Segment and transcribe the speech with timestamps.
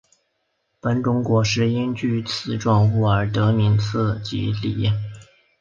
[0.79, 4.91] 本种果实因具刺状物而得名刺蒺藜。